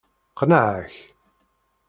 Qqneɣ-ak. 0.31 0.95